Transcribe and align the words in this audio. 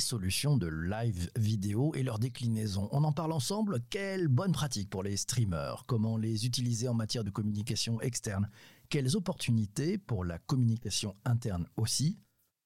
solutions 0.00 0.56
de 0.56 0.66
live 0.66 1.30
vidéo 1.36 1.94
et 1.94 2.02
leurs 2.02 2.18
déclinaisons. 2.18 2.88
On 2.92 3.04
en 3.04 3.12
parle 3.12 3.32
ensemble. 3.32 3.80
Quelles 3.90 4.28
bonnes 4.28 4.52
pratiques 4.52 4.90
pour 4.90 5.02
les 5.02 5.16
streamers 5.16 5.84
Comment 5.86 6.16
les 6.16 6.46
utiliser 6.46 6.88
en 6.88 6.94
matière 6.94 7.24
de 7.24 7.30
communication 7.30 8.00
externe 8.00 8.50
Quelles 8.88 9.16
opportunités 9.16 9.98
pour 9.98 10.24
la 10.24 10.38
communication 10.38 11.14
interne 11.24 11.66
aussi 11.76 12.18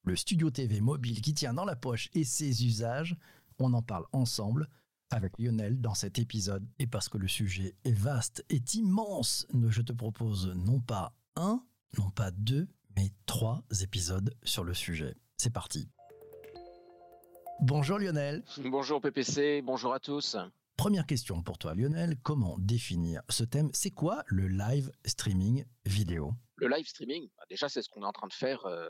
Le 0.05 0.17
studio 0.17 0.51
TV 0.51 0.81
mobile 0.81 1.21
qui 1.21 1.35
tient 1.35 1.55
dans 1.55 1.65
la 1.65 1.77
poche 1.77 2.09
et 2.15 2.25
ses 2.25 2.65
usages 2.65 3.17
On 3.59 3.75
en 3.75 3.83
parle 3.83 4.07
ensemble 4.13 4.69
avec 5.11 5.39
Lionel 5.39 5.81
dans 5.81 5.95
cet 5.95 6.19
épisode. 6.19 6.67
Et 6.79 6.87
parce 6.87 7.09
que 7.09 7.19
le 7.19 7.29
sujet 7.29 7.77
est 7.85 7.93
vaste, 7.93 8.45
est 8.49 8.75
immense, 8.75 9.47
je 9.69 9.83
te 9.83 9.93
propose 9.93 10.49
non 10.55 10.81
pas 10.81 11.15
un, 11.37 11.63
non 11.99 12.11
pas 12.11 12.31
deux, 12.31 12.69
mais 12.97 13.13
trois 13.27 13.63
épisodes 13.83 14.35
sur 14.43 14.65
le 14.65 14.75
sujet. 14.75 15.15
C'est 15.37 15.53
parti. 15.53 15.89
Bonjour 17.61 17.99
Lionel. 17.99 18.43
Bonjour 18.59 19.01
PPC, 19.01 19.63
bonjour 19.63 19.95
à 19.95 20.01
tous. 20.01 20.37
Première 20.77 21.07
question 21.07 21.43
pour 21.43 21.57
toi 21.59 21.75
Lionel, 21.75 22.17
comment 22.23 22.57
définir 22.59 23.23
ce 23.29 23.45
thème? 23.45 23.71
C'est 23.73 23.91
quoi 23.91 24.25
le 24.27 24.49
live 24.49 24.91
streaming 25.05 25.65
vidéo? 25.87 26.33
Le 26.57 26.69
live 26.69 26.87
streaming, 26.87 27.29
bah, 27.37 27.45
déjà 27.49 27.69
c'est 27.69 27.83
ce 27.83 27.89
qu'on 27.89 28.03
est 28.03 28.07
en 28.07 28.13
train 28.13 28.27
de 28.27 28.33
faire 28.33 28.67
euh, 28.67 28.87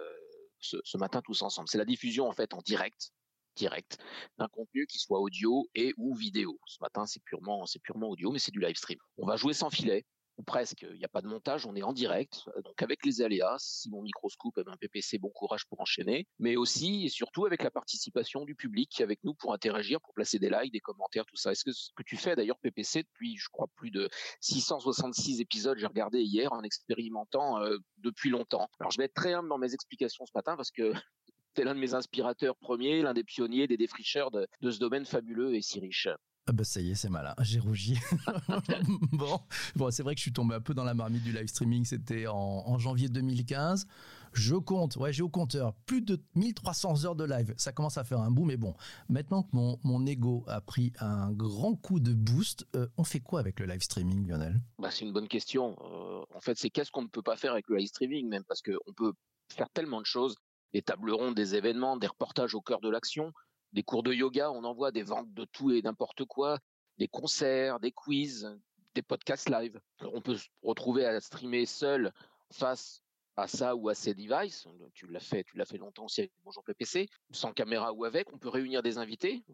ce, 0.61 0.79
ce, 0.83 0.97
matin 0.97 1.21
tous 1.23 1.43
ensemble. 1.43 1.69
C'est 1.69 1.79
la 1.79 1.85
diffusion 1.85 2.29
en 2.29 2.33
fait 2.33 2.55
en 2.55 2.63
direct 2.63 3.13
direct 3.55 3.99
d'un 4.39 4.49
contenu 4.49 4.87
qui 4.87 4.99
soit 4.99 5.21
audio 5.21 5.69
et 5.75 5.93
ou 5.97 6.15
vidéo. 6.15 6.59
Ce 6.67 6.79
matin, 6.81 7.07
c'est 7.07 7.23
purement, 7.23 7.67
c'est 7.67 7.81
purement 7.81 8.09
audio, 8.09 8.33
mais 8.33 8.39
c'est 8.39 8.51
du 8.51 8.61
live 8.61 8.77
stream. 8.77 8.99
On 9.17 9.27
va 9.27 9.37
jouer 9.37 9.53
sans 9.55 9.71
filet 9.71 10.05
ou 10.37 10.43
presque. 10.43 10.87
Il 10.91 10.99
n'y 10.99 11.05
a 11.05 11.09
pas 11.09 11.21
de 11.21 11.29
montage, 11.29 11.67
on 11.67 11.75
est 11.77 11.83
en 11.83 11.93
direct. 11.93 12.49
Donc 12.65 12.83
avec 12.83 13.05
les 13.05 13.23
aléas, 13.23 13.57
si 13.59 13.91
mon 13.91 14.03
microscope, 14.03 14.55
eh 14.59 14.65
ben 14.65 14.77
PPC, 14.77 15.19
bon 15.19 15.31
courage 15.31 15.67
pour 15.67 15.81
enchaîner. 15.81 16.27
Mais 16.39 16.57
aussi 16.57 17.05
et 17.05 17.09
surtout 17.09 17.47
avec 17.47 17.63
la 17.63 17.71
participation 17.71 18.45
du 18.45 18.55
public 18.55 18.91
qui 18.91 19.03
avec 19.03 19.23
nous 19.25 19.35
pour 19.35 19.53
interagir, 19.53 20.01
pour 20.01 20.15
placer 20.15 20.39
des 20.39 20.51
likes, 20.51 20.73
des 20.73 20.81
commentaires, 20.81 21.27
tout 21.27 21.37
ça. 21.37 21.53
Est-ce 21.53 21.65
que 21.65 21.73
ce 21.73 21.91
que 21.97 22.03
tu 22.03 22.17
fais 22.17 22.37
d'ailleurs 22.37 22.59
PPC 22.59 23.03
depuis, 23.03 23.37
je 23.37 23.49
crois, 23.49 23.69
plus 23.77 23.91
de 23.91 24.09
666 24.41 25.41
épisodes, 25.41 25.79
j'ai 25.79 25.87
regardé 25.87 26.23
hier 26.23 26.53
en 26.53 26.63
expérimentant 26.63 27.61
euh, 27.61 27.79
depuis 27.99 28.31
longtemps. 28.31 28.69
Alors 28.81 28.91
je 28.91 28.99
vais 28.99 29.05
être 29.05 29.15
très 29.15 29.35
humble 29.35 29.49
dans 29.49 29.59
mes 29.59 29.75
explications 29.75 30.27
ce 30.27 30.33
matin 30.35 30.57
parce 30.57 30.71
que 30.71 30.93
c'est 31.57 31.65
l'un 31.65 31.75
de 31.75 31.81
mes 31.81 31.95
inspirateurs 31.95 32.57
premiers, 32.57 33.03
l'un 33.03 33.15
des 33.15 33.25
pionniers, 33.25 33.67
des 33.67 33.77
défricheurs 33.77 34.31
de 34.31 34.49
ce 34.63 34.79
domaine 34.79 35.05
fabuleux 35.05 35.55
et 35.55 35.63
si 35.63 35.79
riche. 35.81 36.09
Ah 36.47 36.53
bah 36.53 36.65
ça 36.65 36.81
y 36.83 36.91
est, 36.91 36.95
c'est 36.95 37.09
malin, 37.09 37.35
j'ai 37.41 37.59
rougi. 37.59 37.99
bon, 39.13 39.91
c'est 39.91 40.03
vrai 40.03 40.15
que 40.15 40.19
je 40.19 40.25
suis 40.25 40.33
tombé 40.33 40.55
un 40.55 40.61
peu 40.61 40.75
dans 40.75 40.85
la 40.85 40.93
marmite 40.93 41.23
du 41.23 41.33
live 41.33 41.47
streaming, 41.47 41.87
c'était 41.87 42.27
en, 42.27 42.35
en, 42.35 42.79
janvier 42.79 43.09
2015. 43.09 43.87
Je 44.35 44.55
compte, 44.55 44.97
ouais, 44.97 45.11
j'ai 45.11 45.23
au 45.23 45.31
compteur 45.31 45.73
plus 45.87 46.03
de 46.03 46.21
1300 46.35 47.07
heures 47.07 47.17
de 47.17 47.25
live. 47.25 47.55
Ça 47.57 47.73
commence 47.73 47.97
à 47.97 48.05
faire 48.05 48.21
un 48.21 48.31
bout, 48.31 48.45
mais 48.45 48.59
bon, 48.59 48.75
maintenant 49.09 49.43
que 49.43 49.51
mon, 49.55 49.79
mon 49.85 50.05
ego 50.05 50.45
a 50.47 50.61
pris 50.61 50.93
un 51.01 51.33
grand 51.33 51.77
coup 51.77 51.99
de 51.99 52.13
boost, 52.13 52.67
euh, 52.77 52.89
on 52.99 53.05
fait 53.05 53.21
quoi 53.21 53.41
avec 53.41 53.59
le 53.59 53.65
live 53.65 53.83
streaming, 53.83 54.29
Lionel? 54.29 54.61
Bah, 54.79 54.91
C'est 54.91 55.07
une 55.07 55.13
bonne 55.13 55.29
question. 55.29 55.77
Euh, 55.81 56.25
en 56.35 56.41
fait, 56.41 56.59
c'est 56.59 56.69
qu'est-ce 56.69 56.91
qu'on 56.91 57.03
ne 57.03 57.09
peut 57.09 57.23
pas 57.23 57.37
faire 57.37 57.53
avec 57.53 57.69
le 57.69 57.77
live 57.77 57.89
streaming, 57.89 58.29
même 58.29 58.45
parce 58.45 58.61
qu'on 58.61 58.93
peut 58.95 59.15
faire 59.49 59.71
tellement 59.71 60.01
de 60.01 60.07
choses 60.07 60.37
des 60.75 60.83
tables 60.83 61.13
rondes, 61.13 61.37
des 61.37 61.55
événements, 61.55 61.97
des 61.97 62.09
reportages 62.09 62.55
au 62.55 62.61
cœur 62.61 62.81
de 62.81 62.91
l'action, 62.91 63.33
des 63.75 63.83
cours 63.83 64.05
de 64.05 64.13
yoga, 64.13 64.51
on 64.53 64.65
envoie 64.65 64.93
des 64.93 65.03
ventes 65.03 65.35
de 65.35 65.45
tout 65.45 65.73
et 65.73 65.83
n'importe 65.83 66.25
quoi, 66.25 66.61
des 66.97 67.09
concerts, 67.09 67.81
des 67.81 67.91
quiz, 67.91 68.57
des 68.95 69.03
podcasts 69.03 69.51
live. 69.51 69.81
On 70.01 70.21
peut 70.21 70.37
se 70.37 70.49
retrouver 70.63 71.05
à 71.05 71.21
streamer 71.21 71.67
seul 71.67 72.13
face 72.53 73.03
à 73.37 73.49
ça 73.49 73.75
ou 73.75 73.89
à 73.89 73.95
ces 73.97 74.15
devices. 74.15 74.69
Tu 74.95 75.09
l'as 75.09 75.19
fait, 75.19 75.43
tu 75.43 75.57
l'as 75.57 75.65
fait 75.65 75.79
longtemps 75.79 76.05
aussi 76.05 76.21
avec 76.21 76.33
Bonjour 76.45 76.63
PPC, 76.63 77.09
sans 77.33 77.53
caméra 77.53 77.93
ou 77.93 78.05
avec. 78.05 78.33
On 78.33 78.39
peut 78.39 78.49
réunir 78.49 78.81
des 78.81 78.97
invités. 78.97 79.45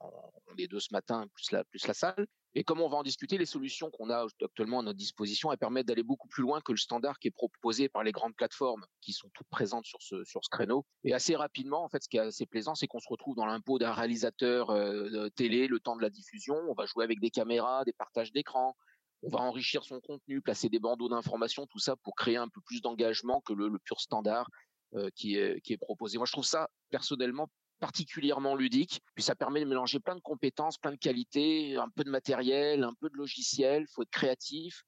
On 0.00 0.56
est 0.58 0.68
deux 0.68 0.80
ce 0.80 0.92
matin, 0.92 1.26
plus 1.34 1.50
la, 1.86 1.94
salle. 1.94 2.26
Et 2.54 2.64
comme 2.64 2.80
on 2.80 2.88
va 2.88 2.96
en 2.96 3.02
discuter, 3.02 3.36
les 3.36 3.46
solutions 3.46 3.90
qu'on 3.90 4.08
a 4.10 4.26
actuellement 4.42 4.80
à 4.80 4.82
notre 4.82 4.96
disposition, 4.96 5.52
elles 5.52 5.58
permettent 5.58 5.86
d'aller 5.86 6.02
beaucoup 6.02 6.28
plus 6.28 6.42
loin 6.42 6.60
que 6.60 6.72
le 6.72 6.78
standard 6.78 7.18
qui 7.18 7.28
est 7.28 7.32
proposé 7.32 7.88
par 7.88 8.02
les 8.02 8.12
grandes 8.12 8.34
plateformes 8.34 8.84
qui 9.02 9.12
sont 9.12 9.28
toutes 9.34 9.48
présentes 9.48 9.84
sur 9.84 10.00
ce 10.00 10.48
créneau. 10.50 10.86
Et 11.04 11.12
assez 11.12 11.36
rapidement, 11.36 11.84
en 11.84 11.88
fait, 11.88 12.02
ce 12.02 12.08
qui 12.08 12.16
est 12.16 12.20
assez 12.20 12.46
plaisant, 12.46 12.74
c'est 12.74 12.86
qu'on 12.86 13.00
se 13.00 13.08
retrouve 13.08 13.36
dans 13.36 13.46
l'impôt 13.46 13.78
d'un 13.78 13.92
réalisateur 13.92 14.70
euh, 14.70 15.28
télé, 15.36 15.66
le 15.66 15.80
temps 15.80 15.96
de 15.96 16.02
la 16.02 16.10
diffusion. 16.10 16.54
On 16.68 16.74
va 16.74 16.86
jouer 16.86 17.04
avec 17.04 17.20
des 17.20 17.30
caméras, 17.30 17.84
des 17.84 17.92
partages 17.92 18.32
d'écran. 18.32 18.74
On 19.22 19.28
va 19.28 19.40
enrichir 19.40 19.84
son 19.84 20.00
contenu, 20.00 20.40
placer 20.40 20.68
des 20.68 20.78
bandeaux 20.78 21.08
d'information, 21.08 21.66
tout 21.66 21.78
ça 21.78 21.96
pour 21.96 22.14
créer 22.14 22.36
un 22.36 22.48
peu 22.48 22.60
plus 22.62 22.80
d'engagement 22.80 23.40
que 23.40 23.52
le, 23.52 23.78
pur 23.78 24.00
standard 24.00 24.48
euh, 24.94 25.10
qui 25.14 25.36
est 25.36 25.80
proposé. 25.80 26.16
Moi, 26.16 26.26
je 26.26 26.32
trouve 26.32 26.44
ça 26.44 26.68
personnellement 26.90 27.48
particulièrement 27.78 28.54
ludique. 28.54 29.00
Puis 29.14 29.24
ça 29.24 29.34
permet 29.34 29.60
de 29.60 29.66
mélanger 29.66 30.00
plein 30.00 30.14
de 30.14 30.20
compétences, 30.20 30.78
plein 30.78 30.92
de 30.92 30.96
qualités, 30.96 31.76
un 31.76 31.88
peu 31.88 32.04
de 32.04 32.10
matériel, 32.10 32.84
un 32.84 32.94
peu 33.00 33.08
de 33.08 33.16
logiciel. 33.16 33.86
Faut 33.88 34.02
être 34.02 34.10
créatif. 34.10 34.82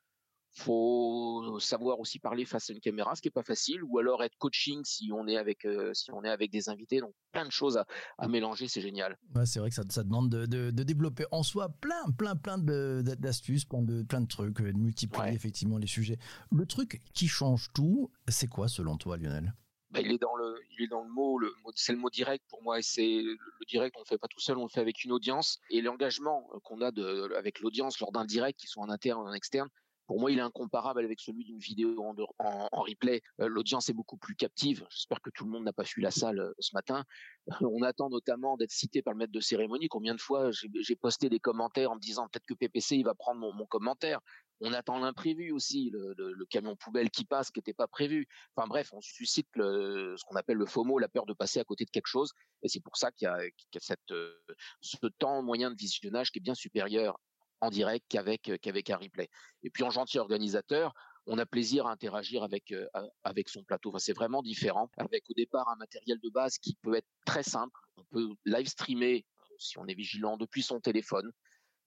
Faut 0.52 1.58
savoir 1.60 2.00
aussi 2.00 2.18
parler 2.18 2.44
face 2.44 2.70
à 2.70 2.72
une 2.72 2.80
caméra, 2.80 3.14
ce 3.14 3.20
qui 3.20 3.28
est 3.28 3.30
pas 3.30 3.44
facile, 3.44 3.84
ou 3.84 3.98
alors 3.98 4.24
être 4.24 4.36
coaching 4.38 4.80
si 4.82 5.10
on 5.12 5.28
est 5.28 5.36
avec 5.36 5.64
euh, 5.64 5.92
si 5.92 6.10
on 6.10 6.24
est 6.24 6.30
avec 6.30 6.50
des 6.50 6.68
invités. 6.68 7.00
Donc 7.00 7.12
plein 7.32 7.44
de 7.44 7.52
choses 7.52 7.76
à, 7.76 7.84
à 8.16 8.26
mélanger, 8.28 8.66
c'est 8.66 8.80
génial. 8.80 9.16
Ouais, 9.36 9.46
c'est 9.46 9.60
vrai 9.60 9.68
que 9.68 9.76
ça, 9.76 9.84
ça 9.88 10.02
demande 10.02 10.30
de, 10.30 10.46
de, 10.46 10.70
de, 10.70 10.82
développer 10.82 11.26
en 11.30 11.42
soi 11.42 11.68
plein 11.68 12.10
plein 12.16 12.34
plein 12.34 12.58
d'astuces, 12.58 13.66
plein 13.66 13.82
de 13.82 14.02
plein 14.02 14.22
de 14.22 14.26
trucs, 14.26 14.60
de 14.60 14.72
multiplier 14.72 15.24
ouais. 15.24 15.34
effectivement 15.34 15.78
les 15.78 15.86
sujets. 15.86 16.18
Le 16.50 16.66
truc 16.66 17.02
qui 17.12 17.28
change 17.28 17.68
tout, 17.72 18.10
c'est 18.26 18.48
quoi 18.48 18.66
selon 18.68 18.96
toi, 18.96 19.16
Lionel? 19.16 19.54
Bah, 19.90 20.00
il 20.00 20.12
est 20.12 20.18
dans 20.18 20.36
le, 20.36 20.60
il 20.70 20.84
est 20.84 20.88
dans 20.88 21.02
le 21.02 21.08
mot, 21.08 21.40
c'est 21.74 21.92
le 21.92 21.98
mot 21.98 22.10
direct 22.10 22.44
pour 22.48 22.62
moi. 22.62 22.78
Et 22.78 22.82
c'est 22.82 23.22
le 23.22 23.66
direct, 23.66 23.96
on 23.96 24.00
le 24.00 24.06
fait 24.06 24.18
pas 24.18 24.28
tout 24.28 24.40
seul, 24.40 24.58
on 24.58 24.64
le 24.64 24.68
fait 24.68 24.80
avec 24.80 25.04
une 25.04 25.12
audience. 25.12 25.58
Et 25.70 25.80
l'engagement 25.80 26.48
qu'on 26.64 26.80
a 26.80 26.90
avec 27.36 27.60
l'audience 27.60 27.98
lors 28.00 28.12
d'un 28.12 28.24
direct, 28.24 28.58
qui 28.58 28.66
soit 28.66 28.82
en 28.82 28.90
interne 28.90 29.20
ou 29.20 29.26
en 29.26 29.32
externe, 29.32 29.68
pour 30.08 30.18
moi, 30.18 30.32
il 30.32 30.38
est 30.38 30.42
incomparable 30.42 31.04
avec 31.04 31.20
celui 31.20 31.44
d'une 31.44 31.58
vidéo 31.58 31.94
en, 32.38 32.68
replay. 32.72 33.20
Euh, 33.40 33.46
l'audience 33.46 33.90
est 33.90 33.92
beaucoup 33.92 34.16
plus 34.16 34.34
captive. 34.34 34.86
J'espère 34.88 35.20
que 35.20 35.28
tout 35.28 35.44
le 35.44 35.50
monde 35.50 35.64
n'a 35.64 35.74
pas 35.74 35.84
fui 35.84 36.02
la 36.02 36.10
salle 36.10 36.40
euh, 36.40 36.52
ce 36.58 36.74
matin. 36.74 37.04
on 37.60 37.82
attend 37.82 38.08
notamment 38.08 38.56
d'être 38.56 38.70
cité 38.70 39.02
par 39.02 39.12
le 39.12 39.18
maître 39.18 39.32
de 39.32 39.40
cérémonie. 39.40 39.88
Combien 39.88 40.14
de 40.14 40.20
fois 40.20 40.50
j'ai 40.50 40.96
posté 40.96 41.28
des 41.28 41.40
commentaires 41.40 41.90
en 41.90 41.96
me 41.96 42.00
disant 42.00 42.26
peut-être 42.26 42.46
que 42.46 42.54
PPC 42.54 42.96
il 42.96 43.04
va 43.04 43.14
prendre 43.14 43.52
mon 43.54 43.66
commentaire. 43.66 44.20
On 44.60 44.72
attend 44.72 44.98
l'imprévu 44.98 45.52
aussi, 45.52 45.90
le, 45.92 46.44
camion 46.46 46.76
poubelle 46.76 47.10
qui 47.10 47.24
passe, 47.24 47.50
qui 47.50 47.58
n'était 47.58 47.74
pas 47.74 47.86
prévu. 47.86 48.26
Enfin 48.56 48.66
bref, 48.66 48.92
on 48.92 49.00
suscite 49.00 49.48
ce 49.56 50.24
qu'on 50.24 50.36
appelle 50.36 50.56
le 50.56 50.66
FOMO, 50.66 50.98
la 50.98 51.08
peur 51.08 51.26
de 51.26 51.32
passer 51.32 51.60
à 51.60 51.64
côté 51.64 51.84
de 51.84 51.90
quelque 51.90 52.08
chose. 52.08 52.32
Et 52.62 52.68
c'est 52.68 52.80
pour 52.80 52.96
ça 52.96 53.12
qu'il 53.12 53.26
y 53.26 53.28
a, 53.28 53.38
euh, 54.10 54.32
ce 54.80 55.06
temps 55.18 55.42
moyen 55.42 55.70
de 55.70 55.76
visionnage 55.76 56.30
qui 56.30 56.38
est 56.38 56.42
bien 56.42 56.54
supérieur 56.54 57.20
en 57.60 57.70
direct 57.70 58.06
qu'avec 58.08 58.50
qu'avec 58.60 58.90
un 58.90 58.96
replay. 58.96 59.28
Et 59.62 59.70
puis 59.70 59.82
en 59.82 59.90
gentil 59.90 60.18
organisateur, 60.18 60.92
on 61.26 61.38
a 61.38 61.46
plaisir 61.46 61.86
à 61.86 61.92
interagir 61.92 62.42
avec 62.42 62.72
euh, 62.72 62.86
avec 63.22 63.48
son 63.48 63.62
plateau. 63.62 63.90
Enfin, 63.90 63.98
c'est 63.98 64.12
vraiment 64.12 64.42
différent. 64.42 64.90
Avec 64.96 65.28
au 65.30 65.34
départ 65.34 65.68
un 65.68 65.76
matériel 65.76 66.18
de 66.20 66.30
base 66.30 66.58
qui 66.58 66.76
peut 66.82 66.94
être 66.94 67.08
très 67.24 67.42
simple. 67.42 67.78
On 67.96 68.04
peut 68.04 68.28
live 68.44 68.66
streamer 68.66 69.24
si 69.58 69.78
on 69.78 69.86
est 69.86 69.94
vigilant 69.94 70.36
depuis 70.36 70.62
son 70.62 70.80
téléphone. 70.80 71.30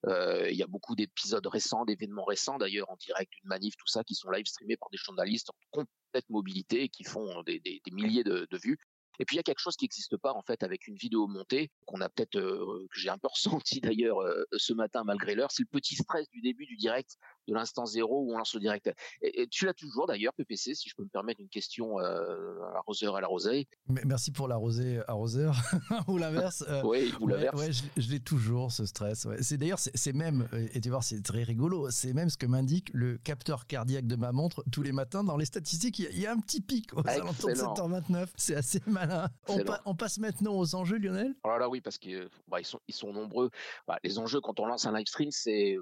Euh, 0.06 0.50
il 0.50 0.56
y 0.56 0.62
a 0.62 0.66
beaucoup 0.66 0.94
d'épisodes 0.96 1.46
récents, 1.46 1.84
d'événements 1.84 2.24
récents 2.24 2.58
d'ailleurs 2.58 2.90
en 2.90 2.96
direct 2.96 3.32
d'une 3.32 3.48
manif, 3.48 3.76
tout 3.76 3.86
ça, 3.86 4.02
qui 4.02 4.14
sont 4.14 4.30
live 4.30 4.46
streamés 4.46 4.76
par 4.76 4.90
des 4.90 4.98
journalistes 4.98 5.50
en 5.50 5.54
complète 5.70 6.28
mobilité 6.28 6.82
et 6.82 6.88
qui 6.88 7.04
font 7.04 7.42
des, 7.42 7.62
milliers 7.92 8.24
de, 8.24 8.46
de 8.50 8.58
vues. 8.58 8.78
Et 9.18 9.24
puis 9.24 9.36
il 9.36 9.38
y 9.38 9.40
a 9.40 9.42
quelque 9.42 9.60
chose 9.60 9.76
qui 9.76 9.84
n'existe 9.84 10.16
pas 10.16 10.32
en 10.32 10.42
fait 10.42 10.62
avec 10.62 10.86
une 10.88 10.96
vidéo 10.96 11.26
montée 11.26 11.70
qu'on 11.86 12.00
a 12.00 12.08
peut-être 12.08 12.36
euh, 12.36 12.86
que 12.90 12.98
j'ai 12.98 13.10
un 13.10 13.18
peu 13.18 13.28
ressenti 13.62 13.80
d'ailleurs 13.80 14.20
euh, 14.20 14.44
ce 14.56 14.72
matin 14.72 15.04
malgré 15.04 15.34
l'heure, 15.34 15.50
c'est 15.52 15.62
le 15.62 15.68
petit 15.68 15.94
stress 15.94 16.28
du 16.30 16.40
début 16.40 16.66
du 16.66 16.76
direct, 16.76 17.16
de 17.48 17.54
l'instant 17.54 17.86
zéro 17.86 18.22
où 18.22 18.32
on 18.32 18.38
lance 18.38 18.54
le 18.54 18.60
direct. 18.60 18.90
Et, 19.20 19.42
et 19.42 19.46
tu 19.46 19.66
l'as 19.66 19.74
toujours 19.74 20.06
d'ailleurs 20.06 20.32
PPC, 20.34 20.74
si 20.74 20.88
je 20.88 20.94
peux 20.94 21.02
me 21.02 21.08
permettre 21.08 21.40
une 21.40 21.48
question 21.48 21.98
euh, 22.00 22.60
arroseur 22.76 23.16
à 23.16 23.20
la 23.20 23.26
rosée. 23.26 23.68
Merci 23.88 24.32
pour 24.32 24.48
la 24.48 24.56
rosée 24.56 25.00
arroseur 25.08 25.56
ou 26.08 26.18
l'inverse. 26.18 26.64
Euh, 26.68 26.82
oui, 26.84 27.12
ou 27.20 27.28
l'inverse. 27.28 27.58
Ouais, 27.58 27.72
je, 27.72 27.82
je 27.96 28.10
l'ai 28.10 28.20
toujours 28.20 28.72
ce 28.72 28.86
stress. 28.86 29.24
Ouais. 29.24 29.42
C'est 29.42 29.56
d'ailleurs 29.56 29.78
c'est 29.78 30.12
même 30.12 30.48
et 30.74 30.80
tu 30.80 30.90
vois 30.90 31.02
c'est 31.02 31.22
très 31.22 31.42
rigolo, 31.42 31.90
c'est 31.90 32.12
même 32.12 32.30
ce 32.30 32.36
que 32.36 32.46
m'indique 32.46 32.90
le 32.92 33.18
capteur 33.18 33.66
cardiaque 33.66 34.06
de 34.06 34.16
ma 34.16 34.32
montre 34.32 34.64
tous 34.70 34.82
les 34.82 34.92
matins 34.92 35.24
dans 35.24 35.36
les 35.36 35.44
statistiques. 35.44 35.98
Il 35.98 36.04
y 36.04 36.08
a, 36.08 36.10
il 36.10 36.20
y 36.20 36.26
a 36.26 36.32
un 36.32 36.38
petit 36.38 36.60
pic 36.60 36.92
aux 36.94 37.06
alentours 37.06 37.48
de 37.48 37.54
7h29. 37.54 38.28
C'est 38.36 38.54
assez 38.54 38.80
malin. 38.86 39.28
On, 39.48 39.58
pa 39.64 39.82
on, 39.84 39.94
passe 39.94 40.18
maintenant 40.18 40.54
aux 40.54 40.74
enjeux, 40.74 40.98
Lionel? 40.98 41.34
Alors 41.44 41.58
là, 41.58 41.68
oui, 41.68 41.80
parce 41.80 41.98
que 41.98 42.28
bah, 42.48 42.60
ils, 42.60 42.66
sont, 42.66 42.80
ils 42.88 42.94
sont 42.94 43.12
nombreux. 43.12 43.50
Bah, 43.86 43.98
les 44.02 44.18
enjeux, 44.18 44.40
quand 44.40 44.60
on 44.60 44.66
lance 44.66 44.86
un 44.86 44.96
live 44.96 45.06
stream, 45.06 45.30
c'est 45.30 45.76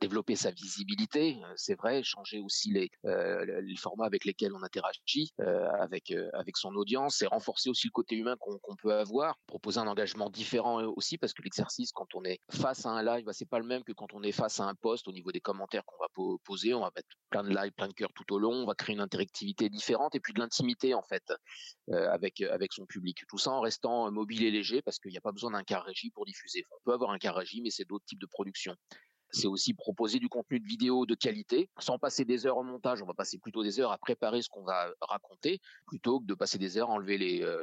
développer 0.00 0.36
sa 0.36 0.50
visibilité, 0.50 1.38
c'est 1.56 1.74
vrai, 1.74 2.02
changer 2.02 2.40
aussi 2.40 2.70
les, 2.70 2.90
les 3.04 3.76
formats 3.76 4.06
avec 4.06 4.24
lesquels 4.24 4.54
on 4.54 4.62
interagit 4.62 5.32
avec 5.80 6.12
avec 6.32 6.56
son 6.56 6.74
audience 6.74 7.22
et 7.22 7.26
renforcer 7.26 7.70
aussi 7.70 7.86
le 7.86 7.92
côté 7.92 8.16
humain 8.16 8.36
qu'on 8.38 8.76
peut 8.76 8.94
avoir, 8.94 9.38
proposer 9.46 9.80
un 9.80 9.86
engagement 9.86 10.30
différent 10.30 10.82
aussi 10.96 11.18
parce 11.18 11.32
que 11.32 11.42
l'exercice 11.42 11.92
quand 11.92 12.14
on 12.14 12.24
est 12.24 12.38
face 12.50 12.86
à 12.86 12.90
un 12.90 13.02
live, 13.02 13.24
bah, 13.24 13.32
c'est 13.32 13.48
pas 13.48 13.58
le 13.58 13.64
même 13.66 13.84
que 13.84 13.92
quand 13.92 14.12
on 14.12 14.22
est 14.22 14.32
face 14.32 14.60
à 14.60 14.64
un 14.64 14.74
post 14.74 15.08
au 15.08 15.12
niveau 15.12 15.32
des 15.32 15.40
commentaires 15.40 15.84
qu'on 15.84 15.98
va 15.98 16.08
poser, 16.44 16.74
on 16.74 16.80
va 16.80 16.90
mettre 16.94 17.08
plein 17.30 17.42
de 17.42 17.54
live, 17.54 17.72
plein 17.72 17.88
de 17.88 17.94
cœurs 17.94 18.12
tout 18.14 18.32
au 18.34 18.38
long, 18.38 18.52
on 18.52 18.66
va 18.66 18.74
créer 18.74 18.94
une 18.94 19.00
interactivité 19.00 19.68
différente 19.68 20.14
et 20.14 20.20
puis 20.20 20.32
de 20.32 20.40
l'intimité 20.40 20.94
en 20.94 21.02
fait 21.02 21.32
avec 21.88 22.42
son 22.72 22.86
public. 22.86 23.22
Tout 23.28 23.38
ça 23.38 23.50
en 23.50 23.60
restant 23.60 24.10
mobile 24.10 24.44
et 24.44 24.50
léger 24.50 24.82
parce 24.82 24.98
qu'il 24.98 25.10
n'y 25.10 25.18
a 25.18 25.22
pas 25.22 25.32
besoin 25.32 25.52
d'un 25.52 25.64
car 25.64 25.86
pour 26.14 26.26
diffuser. 26.26 26.64
On 26.72 26.84
peut 26.84 26.92
avoir 26.92 27.10
un 27.10 27.18
car 27.18 27.36
mais 27.62 27.70
c'est 27.70 27.84
d'autres 27.84 28.04
types 28.06 28.20
de 28.20 28.26
production 28.26 28.74
c'est 29.30 29.46
aussi 29.46 29.74
proposer 29.74 30.18
du 30.18 30.28
contenu 30.28 30.60
de 30.60 30.66
vidéo 30.66 31.06
de 31.06 31.14
qualité, 31.14 31.70
sans 31.78 31.98
passer 31.98 32.24
des 32.24 32.46
heures 32.46 32.56
au 32.56 32.62
montage. 32.62 33.02
On 33.02 33.06
va 33.06 33.14
passer 33.14 33.38
plutôt 33.38 33.62
des 33.62 33.80
heures 33.80 33.92
à 33.92 33.98
préparer 33.98 34.42
ce 34.42 34.48
qu'on 34.48 34.64
va 34.64 34.92
raconter, 35.00 35.60
plutôt 35.86 36.20
que 36.20 36.26
de 36.26 36.34
passer 36.34 36.58
des 36.58 36.78
heures 36.78 36.90
à 36.90 36.94
enlever 36.94 37.18
les, 37.18 37.42
euh, 37.42 37.62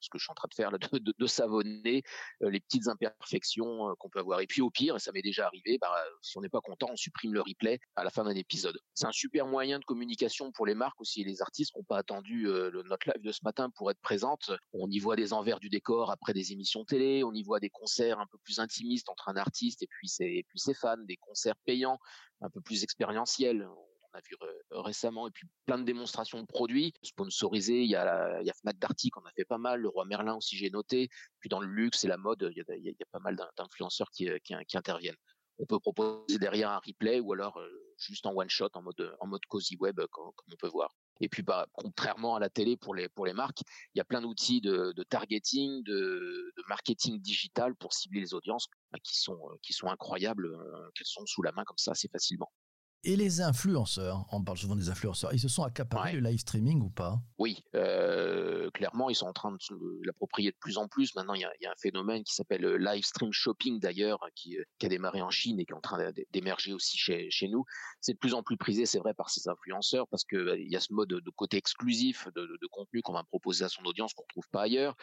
ce 0.00 0.08
que 0.08 0.18
je 0.18 0.24
suis 0.24 0.30
en 0.30 0.34
train 0.34 0.48
de 0.48 0.54
faire, 0.54 0.70
de, 0.72 1.26
savonner 1.26 2.02
euh, 2.42 2.50
les 2.50 2.60
petites 2.60 2.88
imperfections 2.88 3.90
euh, 3.90 3.94
qu'on 3.98 4.08
peut 4.08 4.20
avoir. 4.20 4.40
Et 4.40 4.46
puis 4.46 4.62
au 4.62 4.70
pire, 4.70 4.96
et 4.96 4.98
ça 4.98 5.12
m'est 5.12 5.22
déjà 5.22 5.46
arrivé, 5.46 5.78
bah, 5.80 5.94
si 6.22 6.36
on 6.38 6.40
n'est 6.40 6.48
pas 6.48 6.60
content, 6.60 6.88
on 6.90 6.96
supprime 6.96 7.34
le 7.34 7.40
replay 7.40 7.78
à 7.96 8.04
la 8.04 8.10
fin 8.10 8.24
d'un 8.24 8.34
épisode. 8.34 8.78
C'est 8.94 9.06
un 9.06 9.12
super 9.12 9.46
moyen 9.46 9.78
de 9.78 9.84
communication 9.84 10.52
pour 10.52 10.66
les 10.66 10.74
marques 10.74 11.00
aussi 11.00 11.22
et 11.22 11.24
les 11.24 11.42
artistes 11.42 11.74
n'ont 11.76 11.84
pas 11.84 11.98
attendu 11.98 12.42
le, 12.42 12.82
notre 12.88 13.08
live 13.08 13.22
de 13.22 13.32
ce 13.32 13.40
matin 13.44 13.70
pour 13.70 13.90
être 13.90 14.00
présentes. 14.00 14.50
On 14.72 14.90
y 14.90 14.98
voit 14.98 15.16
des 15.16 15.32
envers 15.32 15.60
du 15.60 15.68
décor 15.68 16.10
après 16.10 16.32
des 16.32 16.52
émissions 16.52 16.84
télé, 16.84 17.22
on 17.24 17.32
y 17.32 17.42
voit 17.42 17.60
des 17.60 17.70
concerts 17.70 18.18
un 18.18 18.26
peu 18.26 18.38
plus 18.38 18.58
intimistes 18.58 19.08
entre 19.08 19.28
un 19.28 19.36
artiste 19.36 19.82
et 19.82 19.88
ses, 20.04 20.44
puis 20.48 20.58
ses 20.58 20.74
fans 20.74 20.96
des 21.06 21.16
concerts 21.16 21.56
payants, 21.64 21.98
un 22.40 22.50
peu 22.50 22.60
plus 22.60 22.82
expérientiels. 22.84 23.66
On 23.66 24.18
a 24.18 24.20
vu 24.22 24.36
récemment 24.72 25.28
et 25.28 25.30
puis 25.30 25.46
plein 25.66 25.78
de 25.78 25.84
démonstrations 25.84 26.40
de 26.40 26.46
produits 26.46 26.92
sponsorisés. 27.02 27.82
Il 27.82 27.90
y 27.90 27.96
a, 27.96 28.40
il 28.40 28.46
y 28.46 28.50
a 28.50 28.54
Fnac 28.54 28.78
Darty 28.78 29.10
qu'on 29.10 29.24
a 29.24 29.30
fait 29.32 29.44
pas 29.44 29.58
mal, 29.58 29.80
le 29.80 29.88
Roi 29.88 30.04
Merlin 30.04 30.34
aussi 30.34 30.56
j'ai 30.56 30.70
noté. 30.70 31.08
Puis 31.38 31.48
dans 31.48 31.60
le 31.60 31.68
luxe 31.68 32.04
et 32.04 32.08
la 32.08 32.16
mode, 32.16 32.50
il 32.54 32.82
y 32.82 32.90
a, 32.90 33.06
pas 33.12 33.20
mal 33.20 33.36
d'influenceurs 33.56 34.10
qui, 34.10 34.28
qui, 34.42 34.76
interviennent. 34.76 35.16
On 35.58 35.66
peut 35.66 35.78
proposer 35.78 36.38
derrière 36.38 36.70
un 36.70 36.80
replay 36.84 37.20
ou 37.20 37.32
alors 37.32 37.60
juste 37.98 38.26
en 38.26 38.34
one 38.34 38.48
shot, 38.48 38.70
en 38.74 38.82
mode 38.82 39.16
en 39.20 39.26
mode 39.26 39.44
cozy 39.46 39.76
web, 39.76 40.00
comme, 40.10 40.32
on 40.50 40.56
peut 40.56 40.68
voir. 40.68 40.90
Et 41.20 41.28
puis, 41.28 41.42
bah, 41.42 41.66
contrairement 41.72 42.36
à 42.36 42.40
la 42.40 42.48
télé 42.48 42.76
pour 42.76 42.94
les 42.94 43.08
pour 43.08 43.26
les 43.26 43.34
marques, 43.34 43.60
il 43.94 43.98
y 43.98 44.00
a 44.00 44.04
plein 44.04 44.20
d'outils 44.20 44.60
de, 44.60 44.92
targeting, 45.08 45.82
de, 45.84 46.52
marketing 46.68 47.20
digital 47.20 47.74
pour 47.76 47.92
cibler 47.92 48.20
les 48.20 48.34
audiences 48.34 48.68
bah, 48.90 48.98
qui 49.02 49.16
sont 49.18 49.38
qui 49.62 49.72
sont 49.72 49.88
incroyables, 49.88 50.48
qu'elles 50.94 51.06
sont 51.06 51.26
sous 51.26 51.42
la 51.42 51.52
main 51.52 51.64
comme 51.64 51.78
ça 51.78 51.92
assez 51.92 52.08
facilement. 52.08 52.50
Et 53.02 53.16
les 53.16 53.40
influenceurs, 53.40 54.26
on 54.30 54.44
parle 54.44 54.58
souvent 54.58 54.76
des 54.76 54.90
influenceurs, 54.90 55.32
ils 55.32 55.40
se 55.40 55.48
sont 55.48 55.62
accaparés 55.62 56.12
le 56.12 56.20
live 56.20 56.38
streaming 56.38 56.82
ou 56.82 56.90
pas? 56.90 57.18
Oui, 57.38 57.64
euh, 57.74 58.70
clairement, 58.72 59.08
ils 59.08 59.14
sont 59.14 59.26
en 59.26 59.32
train 59.32 59.52
de 59.52 60.00
l'approprier 60.04 60.50
de 60.50 60.56
plus 60.60 60.76
en 60.76 60.86
plus. 60.86 61.14
Maintenant, 61.14 61.32
il 61.32 61.40
y 61.40 61.44
a, 61.44 61.70
un 61.70 61.80
phénomène 61.80 62.24
qui 62.24 62.34
s'appelle 62.34 62.60
le 62.60 62.76
live 62.76 63.02
stream 63.02 63.32
shopping 63.32 63.80
d'ailleurs, 63.80 64.20
qui, 64.34 64.58
euh, 64.58 64.64
qui, 64.78 64.84
a 64.84 64.88
démarré 64.90 65.22
en 65.22 65.30
Chine 65.30 65.58
et 65.60 65.64
qui 65.64 65.72
est 65.72 65.76
en 65.76 65.80
train 65.80 66.12
d'émerger 66.30 66.74
aussi 66.74 66.98
chez, 66.98 67.30
chez 67.30 67.48
nous. 67.48 67.64
C'est 68.02 68.12
de 68.12 68.18
plus 68.18 68.34
en 68.34 68.42
plus 68.42 68.58
prisé, 68.58 68.84
c'est 68.84 68.98
vrai, 68.98 69.14
par 69.14 69.30
ces 69.30 69.48
influenceurs 69.48 70.06
parce 70.08 70.24
qu'il 70.24 70.44
bah, 70.44 70.56
il 70.56 70.70
y 70.70 70.76
a 70.76 70.80
ce 70.80 70.92
mode 70.92 71.08
de 71.08 71.30
côté 71.30 71.56
exclusif 71.56 72.28
de, 72.34 72.42
de, 72.42 72.66
contenu 72.70 73.00
qu'on 73.00 73.14
va 73.14 73.24
proposer 73.24 73.64
à 73.64 73.70
son 73.70 73.82
audience 73.84 74.12
qu'on 74.12 74.22
ne 74.24 74.26
retrouve 74.28 74.48
pas 74.50 74.62
ailleurs, 74.62 74.94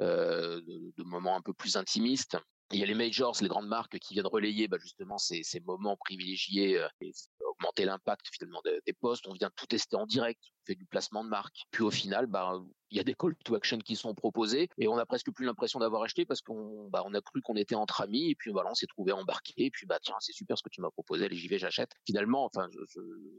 euh, 0.00 0.60
de, 0.62 0.92
de 0.96 1.02
moments 1.04 1.36
un 1.36 1.42
peu 1.42 1.52
plus 1.52 1.76
intimistes. 1.76 2.38
Il 2.72 2.80
y 2.80 2.82
a 2.82 2.86
les 2.86 2.94
majors, 2.94 3.36
les 3.42 3.48
grandes 3.48 3.68
marques 3.68 3.98
qui 3.98 4.14
viennent 4.14 4.26
relayer 4.26 4.66
bah, 4.66 4.78
justement 4.80 5.18
ces, 5.18 5.42
ces, 5.42 5.60
moments 5.60 5.96
privilégiés 5.96 6.78
euh, 6.78 6.88
et 7.02 7.12
augmenter 7.62 7.84
l'impact 7.84 8.26
finalement 8.32 8.60
des, 8.64 8.92
posts. 8.92 9.26
On 9.26 9.32
vient 9.32 9.50
tout 9.56 9.66
tester 9.66 9.96
en 9.96 10.06
direct, 10.06 10.40
on 10.62 10.66
fait 10.66 10.74
du 10.74 10.84
placement 10.84 11.24
de 11.24 11.28
marque. 11.28 11.62
Puis 11.70 11.82
au 11.82 11.90
final, 11.90 12.26
bah, 12.26 12.60
il 12.90 12.96
y 12.96 13.00
a 13.00 13.04
des 13.04 13.14
call 13.14 13.34
to 13.44 13.54
action 13.54 13.78
qui 13.78 13.96
sont 13.96 14.14
proposés 14.14 14.68
et 14.78 14.88
on 14.88 14.98
a 14.98 15.06
presque 15.06 15.30
plus 15.32 15.46
l'impression 15.46 15.78
d'avoir 15.78 16.02
acheté 16.02 16.24
parce 16.26 16.40
qu'on 16.40 16.88
bah, 16.90 17.02
on 17.06 17.14
a 17.14 17.20
cru 17.20 17.40
qu'on 17.42 17.56
était 17.56 17.74
entre 17.74 18.02
amis 18.02 18.30
et 18.30 18.34
puis 18.34 18.50
voilà, 18.50 18.70
on 18.70 18.74
s'est 18.74 18.86
trouvé 18.86 19.12
embarqué 19.12 19.54
et 19.56 19.70
puis 19.70 19.86
bah 19.86 19.98
tiens, 20.02 20.16
c'est 20.20 20.32
super 20.32 20.58
ce 20.58 20.62
que 20.62 20.68
tu 20.70 20.80
m'as 20.80 20.90
proposé, 20.90 21.24
allez 21.24 21.36
j'y 21.36 21.48
vais, 21.48 21.58
j'achète. 21.58 21.90
Finalement, 22.06 22.44
enfin, 22.44 22.68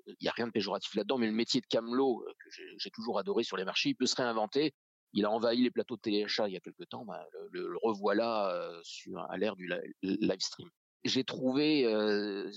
il 0.08 0.26
y 0.26 0.28
a 0.28 0.32
rien 0.32 0.48
de 0.48 0.52
péjoratif 0.52 0.94
là-dedans, 0.96 1.18
mais 1.18 1.28
le 1.28 1.34
métier 1.34 1.62
de 1.62 1.68
camelot 1.68 2.24
euh, 2.28 2.34
que 2.44 2.50
j'ai 2.78 2.90
toujours 2.92 3.20
adoré 3.20 3.44
sur 3.44 3.58
les 3.58 3.66
marchés, 3.66 3.90
il 3.90 3.96
peut 3.96 4.08
se 4.08 4.16
réinventer 4.16 4.74
il 5.16 5.26
a 5.26 5.32
envahi 5.32 5.62
les 5.62 5.70
plateaux 5.70 5.96
de 5.96 6.02
téléachat 6.02 6.48
il 6.48 6.54
y 6.54 6.58
a 6.58 6.60
quelque 6.60 6.84
temps, 6.84 7.06
bah, 7.06 7.24
le, 7.52 7.68
le, 7.68 7.78
revoilà 7.84 8.52
euh, 8.52 8.80
sur, 8.84 9.20
à 9.30 9.38
l'ère 9.38 9.56
du 9.56 9.72
live 10.02 10.40
stream. 10.40 10.70
J'ai 11.06 11.24
trouvé 11.24 11.86
euh, 11.86 12.50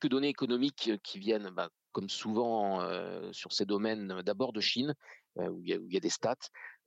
quelques 0.00 0.10
données 0.10 0.28
économiques 0.28 0.90
qui 1.02 1.18
viennent, 1.18 1.50
bah, 1.50 1.68
comme 1.92 2.08
souvent 2.08 2.80
euh, 2.80 3.32
sur 3.32 3.52
ces 3.52 3.66
domaines, 3.66 4.22
d'abord 4.22 4.52
de 4.52 4.60
Chine, 4.60 4.94
où 5.36 5.62
il, 5.62 5.68
y 5.68 5.72
a, 5.72 5.76
y 5.76 6.00
des 6.00 6.10
stats. 6.10 6.34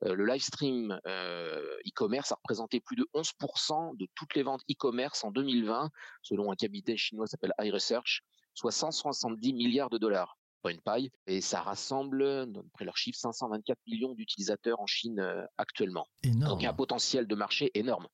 le 0.01 0.25
live 0.25 0.41
stream 0.41 0.99
e-commerce 1.05 2.33
a 2.33 2.35
représenté 2.35 2.81
plus 2.81 2.97
de 2.97 3.07
11% 3.13 3.95
de 3.97 4.05
toutes 4.15 4.35
les 4.35 4.43
ventes 4.43 4.61
e-commerce 4.69 5.23
en 5.23 5.31
2020, 5.31 5.89
selon 6.21 6.51
un 6.51 6.55
cabinet 6.55 6.97
chinois 6.97 7.25
qui 7.25 7.31
s'appelle 7.31 7.53
iResearch, 7.59 8.21
soit 8.53 8.71
170 8.71 9.53
milliards 9.53 9.89
de 9.89 9.97
dollars 9.97 10.37
une 10.69 10.81
paille. 10.81 11.11
Et 11.27 11.41
ça 11.41 11.61
rassemble, 11.61 12.51
d'après 12.51 12.85
leurs 12.85 12.97
chiffres, 12.97 13.19
524 13.19 13.79
millions 13.87 14.13
d'utilisateurs 14.13 14.79
en 14.79 14.87
Chine 14.87 15.21
actuellement. 15.57 16.07
Donc 16.23 16.61
il 16.61 16.63
y 16.63 16.67
a 16.67 16.71
un 16.71 16.73
potentiel 16.73 17.27
de 17.27 17.35
marché 17.35 17.71
énorme. 17.73 18.07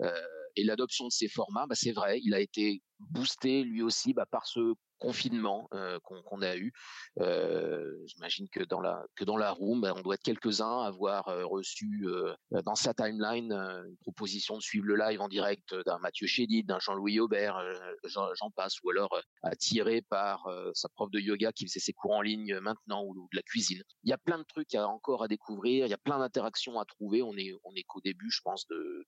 Euh, 0.00 0.12
et 0.56 0.64
l'adoption 0.64 1.06
de 1.06 1.12
ces 1.12 1.28
formats, 1.28 1.66
bah, 1.66 1.74
c'est 1.74 1.92
vrai, 1.92 2.20
il 2.22 2.34
a 2.34 2.40
été 2.40 2.82
boosté 2.98 3.62
lui 3.62 3.82
aussi 3.82 4.12
bah, 4.12 4.26
par 4.30 4.46
ce 4.46 4.74
confinement 4.98 5.68
euh, 5.74 5.98
qu'on 6.00 6.42
a 6.42 6.56
eu. 6.56 6.72
Euh, 7.20 7.94
J'imagine 8.06 8.48
que 8.48 8.64
dans 8.64 8.80
la 8.80 9.04
que 9.14 9.24
dans 9.24 9.36
la 9.36 9.52
room, 9.52 9.80
bah, 9.80 9.94
on 9.96 10.02
doit 10.02 10.14
être 10.14 10.22
quelques-uns 10.22 10.80
à 10.82 10.88
avoir 10.88 11.28
euh, 11.28 11.46
reçu 11.46 12.04
euh, 12.06 12.34
dans 12.64 12.74
sa 12.74 12.94
timeline 12.94 13.52
une 13.52 13.96
proposition 14.00 14.56
de 14.56 14.62
suivre 14.62 14.86
le 14.86 14.96
live 14.96 15.20
en 15.20 15.28
direct 15.28 15.74
d'un 15.86 15.98
Mathieu 15.98 16.26
Chédid, 16.26 16.66
d'un 16.66 16.78
Jean-Louis 16.80 17.20
Aubert, 17.20 17.60
j'en 18.04 18.50
passe, 18.50 18.74
ou 18.82 18.90
alors 18.90 19.20
attiré 19.42 20.02
par 20.02 20.46
sa 20.74 20.88
prof 20.88 21.10
de 21.10 21.20
yoga 21.20 21.52
qui 21.52 21.66
faisait 21.66 21.80
ses 21.80 21.92
cours 21.92 22.12
en 22.12 22.22
ligne 22.22 22.58
maintenant 22.60 23.04
ou, 23.04 23.14
de 23.14 23.36
la 23.36 23.42
cuisine. 23.42 23.82
Il 24.04 24.10
y 24.10 24.12
a 24.12 24.18
plein 24.18 24.38
de 24.38 24.44
trucs 24.44 24.74
à, 24.74 24.88
encore 24.88 25.22
à 25.22 25.28
découvrir, 25.28 25.86
il 25.86 25.90
y 25.90 25.94
a 25.94 25.98
plein 25.98 26.18
d'interactions 26.18 26.78
à 26.80 26.84
trouver. 26.84 27.22
On 27.22 27.36
est 27.36 27.52
on 27.64 27.74
est 27.74 27.84
qu'au 27.84 28.00
début, 28.00 28.30
je 28.30 28.40
pense, 28.42 28.66
de 28.68 29.06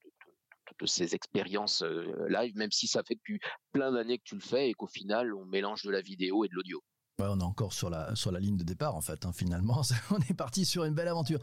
de 0.85 0.91
ces 0.91 1.15
expériences 1.15 1.83
live, 2.29 2.57
même 2.57 2.71
si 2.71 2.87
ça 2.87 3.03
fait 3.07 3.15
depuis 3.15 3.41
plein 3.73 3.93
d'années 3.93 4.19
que 4.19 4.25
tu 4.25 4.35
le 4.35 4.41
fais 4.41 4.71
et 4.71 4.75
qu'au 4.75 4.87
final, 4.87 5.35
on 5.35 5.45
mélange 5.45 5.83
de 5.85 5.91
la 5.91 6.01
vidéo 6.01 6.45
et 6.45 6.49
de 6.49 6.55
l'audio. 6.55 6.83
on 7.19 7.41
est 7.41 7.43
encore 7.43 7.73
sur 7.73 7.91
la, 7.91 8.15
sur 8.15 8.33
la 8.33 8.41
ligne 8.41 8.57
de 8.57 8.65
départ, 8.65 8.95
en 8.95 9.01
fait, 9.01 9.25
hein, 9.27 9.33
finalement. 9.33 9.83
on 10.11 10.19
est 10.19 10.35
parti 10.35 10.65
sur 10.65 10.85
une 10.85 10.95
belle 10.95 11.09
aventure. 11.09 11.41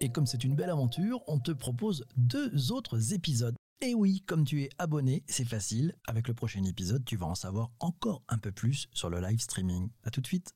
Et 0.00 0.10
comme 0.10 0.26
c'est 0.26 0.42
une 0.44 0.56
belle 0.56 0.70
aventure, 0.70 1.22
on 1.28 1.38
te 1.38 1.52
propose 1.52 2.04
deux 2.16 2.72
autres 2.72 3.12
épisodes. 3.12 3.54
Et 3.82 3.94
oui, 3.94 4.22
comme 4.26 4.44
tu 4.44 4.62
es 4.62 4.68
abonné, 4.78 5.24
c'est 5.26 5.44
facile. 5.44 5.94
Avec 6.06 6.28
le 6.28 6.34
prochain 6.34 6.64
épisode, 6.64 7.04
tu 7.04 7.16
vas 7.16 7.26
en 7.26 7.34
savoir 7.34 7.70
encore 7.80 8.22
un 8.28 8.38
peu 8.38 8.52
plus 8.52 8.88
sur 8.92 9.10
le 9.10 9.20
live 9.20 9.40
streaming. 9.40 9.90
À 10.04 10.10
tout 10.10 10.20
de 10.20 10.26
suite. 10.26 10.52